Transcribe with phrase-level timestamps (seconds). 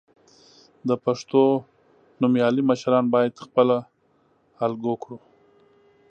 [0.87, 1.41] د پښتو
[2.21, 3.77] نومیالي مشران باید خپله
[4.65, 5.17] الګو کړو.